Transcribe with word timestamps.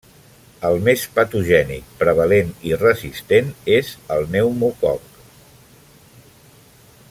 El 0.69 0.77
més 0.85 1.01
patogènic, 1.17 1.91
prevalent 1.99 2.49
i 2.69 2.73
resistent 2.85 3.53
és 3.75 3.93
el 4.17 4.27
pneumococ. 4.31 5.07